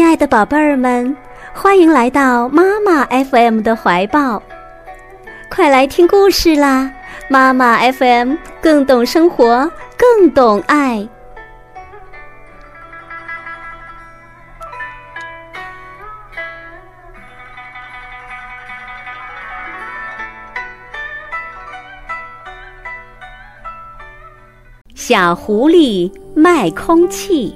[0.00, 1.14] 亲爱的宝贝儿们，
[1.52, 4.42] 欢迎来到妈妈 FM 的怀抱，
[5.50, 6.90] 快来听故事啦！
[7.28, 11.06] 妈妈 FM 更懂生活，更懂爱。
[24.94, 27.54] 小狐狸卖空气。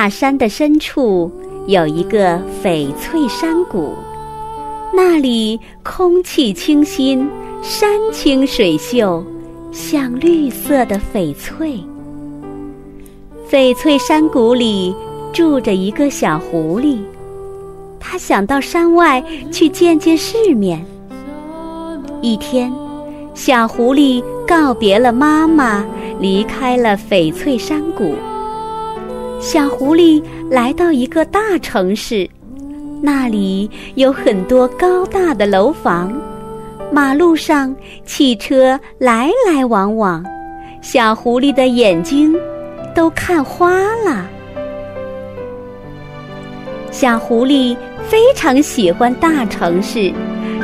[0.00, 1.30] 大山的深处
[1.66, 3.92] 有一个翡翠山谷，
[4.94, 7.28] 那里空气清新，
[7.60, 9.22] 山清水秀，
[9.72, 11.78] 像绿色的翡翠。
[13.50, 14.96] 翡翠山谷里
[15.34, 16.96] 住着一个小狐狸，
[18.00, 20.82] 它想到山外去见见世面。
[22.22, 22.72] 一天，
[23.34, 25.84] 小狐狸告别了妈妈，
[26.18, 28.14] 离开了翡翠山谷。
[29.40, 32.28] 小狐狸来到一个大城市，
[33.00, 36.12] 那里有很多高大的楼房，
[36.92, 37.74] 马路上
[38.04, 40.22] 汽车来来往往，
[40.82, 42.36] 小狐狸的眼睛
[42.94, 43.72] 都看花
[44.04, 44.26] 了。
[46.90, 47.74] 小狐狸
[48.06, 50.12] 非常喜欢大城市，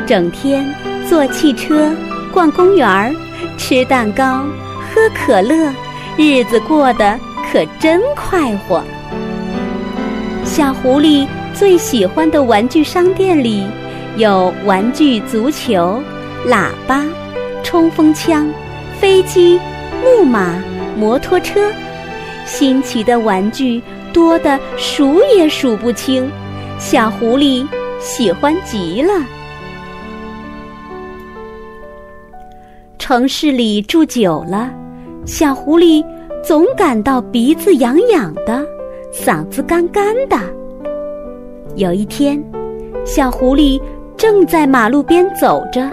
[0.06, 0.62] 整天
[1.08, 1.90] 坐汽车、
[2.30, 3.16] 逛公园、
[3.56, 4.44] 吃蛋糕、
[4.92, 5.72] 喝可乐，
[6.18, 7.18] 日子过得。
[7.56, 8.84] 可真快活！
[10.44, 13.66] 小狐狸最喜欢的玩具商店里
[14.18, 16.02] 有玩具足球、
[16.46, 17.02] 喇叭、
[17.62, 18.46] 冲锋枪、
[19.00, 19.58] 飞机、
[20.04, 20.62] 木马、
[20.98, 21.72] 摩托车，
[22.44, 23.82] 新奇的玩具
[24.12, 26.30] 多得数也数不清。
[26.78, 27.66] 小狐狸
[27.98, 29.24] 喜欢极了。
[32.98, 34.70] 城市里住久了，
[35.24, 36.04] 小狐狸。
[36.44, 38.64] 总感到鼻子痒痒的，
[39.12, 40.36] 嗓子干干的。
[41.74, 42.42] 有一天，
[43.04, 43.80] 小狐狸
[44.16, 45.90] 正在马路边走着，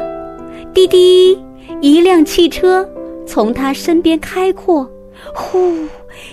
[0.73, 1.37] 滴滴，
[1.81, 2.87] 一辆汽车
[3.25, 4.89] 从他身边开过，
[5.33, 5.87] 呼，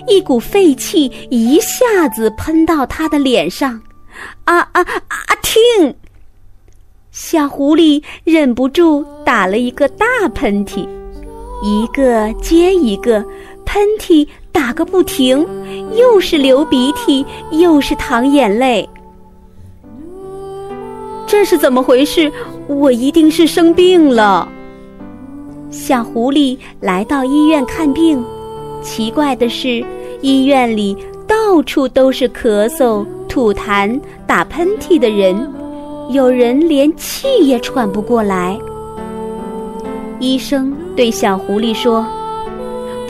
[0.06, 3.81] 一股废气一下子喷到他的脸上，
[4.44, 5.16] 啊啊啊！
[5.42, 5.94] 听，
[7.10, 10.87] 小狐狸忍不住打了一个大喷嚏，
[11.62, 13.25] 一个接一个。
[13.72, 15.47] 喷嚏打个不停，
[15.97, 18.88] 又是流鼻涕，又是淌眼泪。
[21.25, 22.32] 这是怎么回事？
[22.66, 24.48] 我一定是生病了。
[25.70, 28.20] 小狐狸来到医院看病，
[28.82, 29.84] 奇怪的是，
[30.20, 35.48] 医院里到处都是咳嗽、吐痰、打喷嚏的人，
[36.10, 38.59] 有人连气也喘不过来。
[40.19, 42.04] 医生对小狐狸说。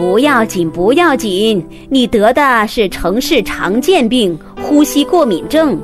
[0.01, 5.79] 不要紧，不要紧，你得的是城市常见病——呼吸过敏症。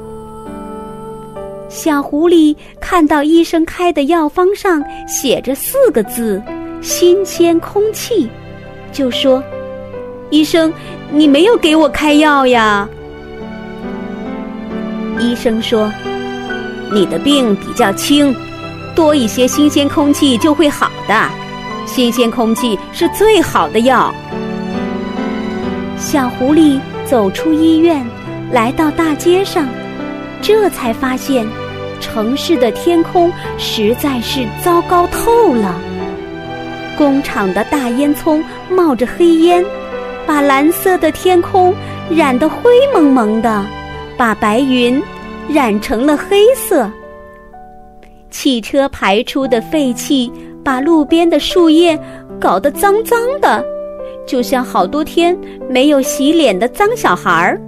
[1.69, 6.43] 小狐狸看到医生开的药方上写着四个字
[6.81, 8.27] “新鲜空气”，
[8.91, 9.44] 就说
[10.33, 10.72] ：“医生，
[11.12, 12.88] 你没有给我开药呀？”
[15.21, 15.93] 医生说
[16.91, 18.34] ：“你的病比较轻，
[18.94, 21.31] 多一些新鲜空气就会好的。”
[21.86, 24.12] 新鲜空气是最好的药。
[25.97, 28.04] 小狐狸走出医院，
[28.50, 29.66] 来到大街上，
[30.42, 31.47] 这才发现，
[32.00, 35.74] 城市的天空实在是糟糕透了。
[36.98, 39.64] 工厂的大烟囱冒着黑烟，
[40.26, 41.74] 把蓝色的天空
[42.10, 43.64] 染得灰蒙蒙的，
[44.16, 45.03] 把白云
[45.48, 46.91] 染成了黑色。
[48.30, 50.30] 汽车排出的废气。
[50.66, 51.97] 把路边的树叶
[52.41, 53.65] 搞得脏脏的，
[54.27, 55.38] 就像好多天
[55.71, 57.60] 没有洗脸的脏小孩儿。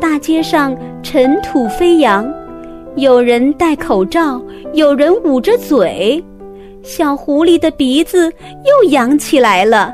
[0.00, 2.28] 大街上尘土飞扬，
[2.96, 4.42] 有人戴口罩，
[4.72, 6.20] 有人捂着嘴，
[6.82, 8.28] 小狐狸的鼻子
[8.64, 9.92] 又痒起来了，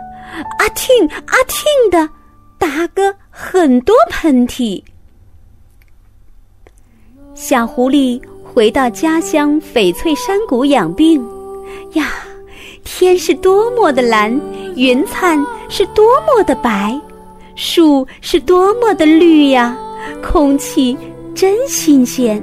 [0.60, 2.08] 阿听阿听的，
[2.56, 4.82] 打个很多喷嚏。
[7.34, 11.22] 小狐狸回到家乡翡翠山谷养病。
[11.92, 12.12] 呀，
[12.84, 14.40] 天是多么的蓝，
[14.76, 16.98] 云灿是多么的白，
[17.54, 19.76] 树是多么的绿呀！
[20.22, 20.96] 空气
[21.34, 22.42] 真新鲜。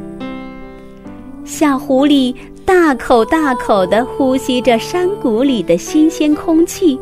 [1.44, 2.36] 小狐狸
[2.66, 7.00] 大口大口地呼吸着山谷里的新鲜空气，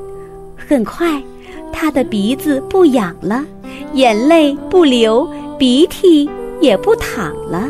[0.56, 1.22] 很快，
[1.72, 3.44] 它的鼻子不痒了，
[3.94, 5.28] 眼泪不流，
[5.58, 6.30] 鼻涕
[6.60, 7.70] 也不淌了。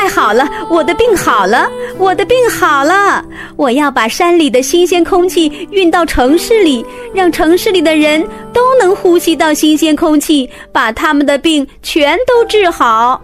[0.00, 3.22] 太好了，我的病好了，我的病好了！
[3.54, 6.82] 我要把山里的新鲜空气运到城市里，
[7.14, 13.20] 让城市里的人都能呼吸到新鲜空气，把他们的病全都治好。”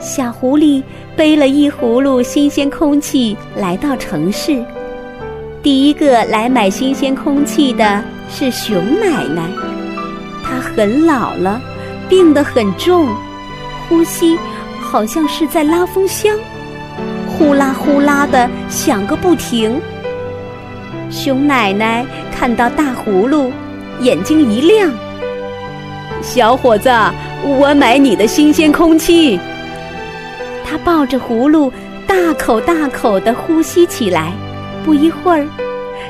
[0.00, 0.82] 小狐狸
[1.14, 4.64] 背了一葫芦新鲜空气来到城市。
[5.62, 9.42] 第一个来买新鲜空气的是熊奶奶，
[10.42, 11.60] 她很老了，
[12.08, 13.14] 病得很重，
[13.90, 14.38] 呼吸
[14.92, 16.38] 好像是在拉风箱，
[17.26, 19.80] 呼啦呼啦的响个不停。
[21.08, 23.50] 熊奶奶看到大葫芦，
[24.00, 24.92] 眼睛一亮
[26.20, 26.90] ：“小伙子，
[27.42, 29.40] 我买你的新鲜空气。”
[30.62, 31.72] 他抱着葫芦，
[32.06, 34.30] 大口大口的呼吸起来。
[34.84, 35.46] 不一会儿，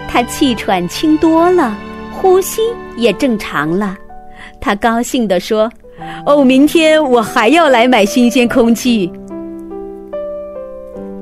[0.09, 1.73] 他气喘轻多了，
[2.11, 2.61] 呼吸
[2.97, 3.97] 也正常了。
[4.61, 5.71] 他高兴地说
[6.27, 9.11] ：“哦，明天我还要来买新鲜空气。”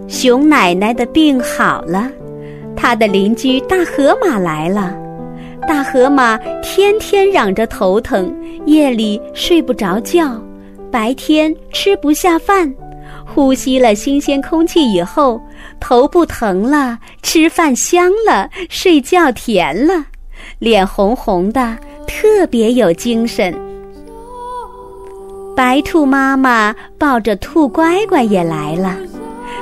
[0.09, 2.11] 熊奶奶的病好了，
[2.77, 4.95] 她的邻居大河马来了。
[5.69, 8.35] 大河马天天嚷着头疼，
[8.67, 10.41] 夜里睡不着觉，
[10.91, 12.73] 白天吃不下饭。
[13.25, 15.41] 呼吸了新鲜空气以后，
[15.79, 20.07] 头不疼了，吃饭香了，睡觉甜了，
[20.59, 21.79] 脸红红的，
[22.09, 23.55] 特别有精神。
[25.61, 28.97] 白兔妈妈抱着兔乖乖也来了，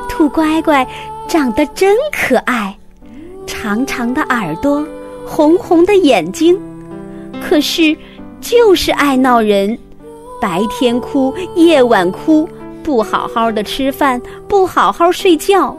[0.08, 0.86] 兔乖乖
[1.26, 2.72] 长得真可爱，
[3.48, 4.86] 长长的耳朵，
[5.26, 6.56] 红红的眼睛，
[7.42, 7.96] 可是
[8.40, 9.76] 就是爱闹人，
[10.40, 12.48] 白天哭，夜晚哭。
[12.84, 15.76] 不好好的吃饭，不好好睡觉，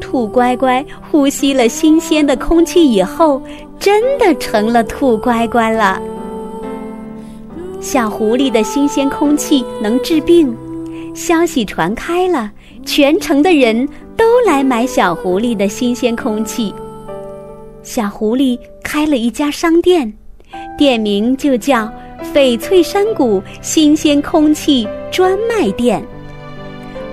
[0.00, 3.42] 兔乖乖呼吸了新鲜的空气以后，
[3.80, 6.00] 真的成了兔乖乖了。
[7.80, 10.54] 小狐狸的新鲜空气能治病，
[11.14, 12.50] 消息传开了，
[12.84, 16.74] 全城的人都来买小狐狸的新鲜空气。
[17.84, 20.12] 小狐狸开了一家商店，
[20.76, 21.88] 店名就叫
[22.34, 26.04] “翡翠山谷新鲜空气专卖店”。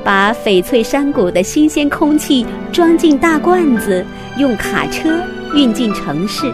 [0.04, 4.04] 把翡翠山谷的新鲜空气装进大罐子，
[4.40, 5.22] 用卡车
[5.54, 6.52] 运进城市。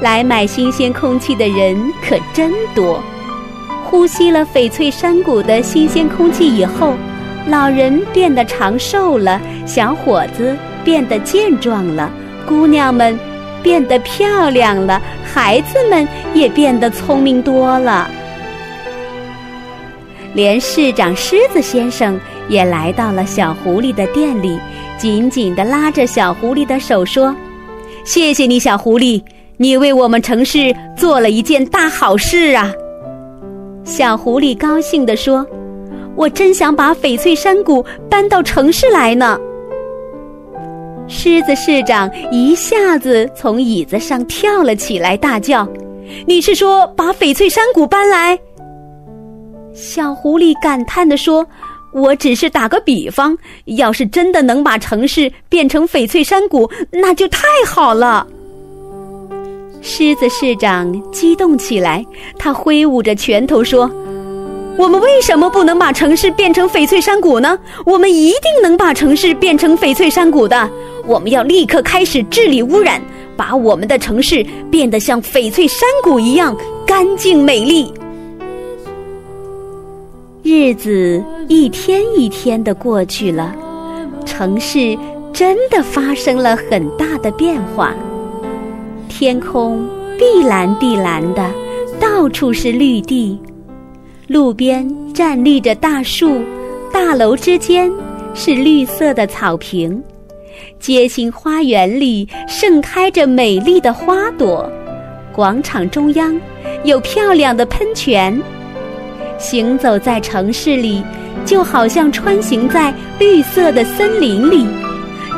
[0.00, 3.02] 来买新鲜空气的人可真多。
[3.84, 6.94] 呼吸了翡翠山谷的新鲜空气以后，
[7.48, 12.10] 老人变得长寿了，小伙子变得健壮了，
[12.46, 13.18] 姑娘们
[13.62, 18.10] 变得漂亮了，孩子们也变得聪明多了。
[20.34, 22.18] 连市长狮子先生。
[22.48, 24.58] 也来到了小狐狸的店里，
[24.96, 27.36] 紧紧地拉着小狐狸的手说
[28.06, 29.22] ：“谢谢你，小狐狸，
[29.58, 32.72] 你为我们城市做了一件大好事啊！”
[33.84, 35.46] 小狐狸高兴地说
[36.16, 39.38] ：“我真想把翡翠山谷搬到城市来呢。”
[41.06, 45.68] 狮子市长一下子从椅子上跳了起来，大叫
[46.26, 48.38] ：“你是说把翡翠山谷搬来？”
[49.74, 51.46] 小狐狸感叹地说。
[51.90, 58.26] 我只是打个比方，要是真的能把城市变成翡翠山谷，那就太好了。
[59.80, 62.04] 狮子市长激动起来，
[62.36, 63.90] 他挥舞着拳头说
[64.76, 67.58] ：“我们为什么不能把城市变成翡翠山谷呢？
[67.86, 70.68] 我们一定能把城市变成翡翠山谷的。
[71.06, 73.00] 我们要立刻开始治理污染，
[73.36, 76.54] 把我们的城市变得像翡翠山谷一样
[76.86, 77.92] 干净美丽。”
[80.42, 83.54] 日子一天一天的过去了，
[84.24, 84.96] 城市
[85.32, 87.94] 真的发生了很大的变化。
[89.08, 89.88] 天空
[90.18, 91.50] 碧蓝碧蓝的，
[91.98, 93.36] 到处是绿地，
[94.26, 96.40] 路边站立着大树，
[96.92, 97.90] 大楼之间
[98.34, 100.00] 是绿色的草坪，
[100.78, 104.70] 街心花园里盛开着美丽的花朵，
[105.34, 106.38] 广场中央
[106.84, 108.40] 有漂亮的喷泉。
[109.38, 111.02] 行走在城市里，
[111.44, 114.66] 就好像穿行在绿色的森林里。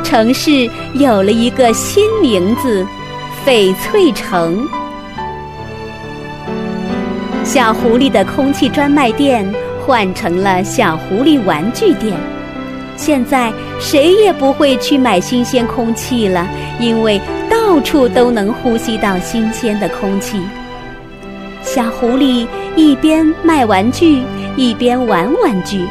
[0.03, 2.85] 城市有了一个新名字——
[3.45, 4.67] 翡翠城。
[7.43, 9.43] 小狐狸的空气专卖店
[9.83, 12.15] 换成了小狐狸玩具店。
[12.95, 16.47] 现在谁也不会去买新鲜空气了，
[16.79, 17.19] 因为
[17.49, 20.39] 到处都能呼吸到新鲜的空气。
[21.63, 24.21] 小狐狸一边卖玩具，
[24.55, 25.83] 一边玩玩具。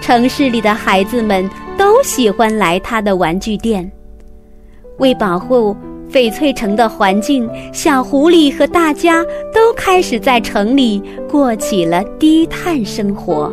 [0.00, 1.48] 城市里的孩子们
[1.78, 3.88] 都喜欢来他的玩具店。
[4.98, 5.76] 为保护
[6.12, 13.50] 翡翠城的环境，小狐狸和大家都开始在城里过起了低碳生活。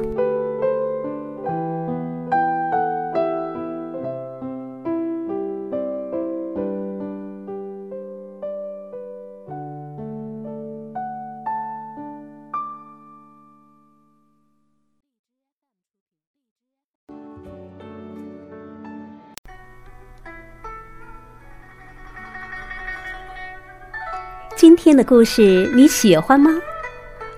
[24.60, 26.52] 今天的故事你喜欢吗？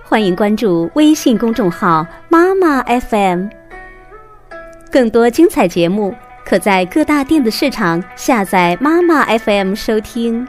[0.01, 3.46] 欢迎关注微信公众号“妈妈 FM”，
[4.92, 10.48] 更多精彩节目可在各大电子市场下载“妈妈 FM” 收听。